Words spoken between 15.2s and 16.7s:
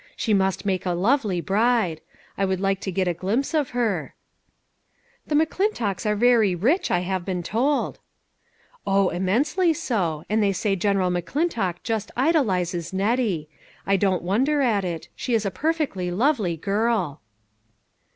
is a perfectly lovely